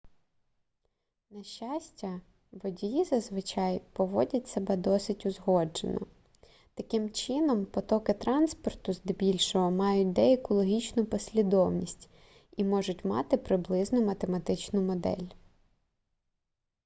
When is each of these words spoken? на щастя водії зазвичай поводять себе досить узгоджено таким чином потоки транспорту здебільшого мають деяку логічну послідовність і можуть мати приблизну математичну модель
на 1.31 1.43
щастя 1.43 2.21
водії 2.51 3.03
зазвичай 3.03 3.81
поводять 3.93 4.47
себе 4.47 4.75
досить 4.77 5.25
узгоджено 5.25 5.99
таким 6.73 7.09
чином 7.11 7.65
потоки 7.65 8.13
транспорту 8.13 8.93
здебільшого 8.93 9.71
мають 9.71 10.13
деяку 10.13 10.53
логічну 10.53 11.05
послідовність 11.05 12.09
і 12.57 12.63
можуть 12.63 13.05
мати 13.05 13.37
приблизну 13.37 14.05
математичну 14.05 14.81
модель 14.81 15.27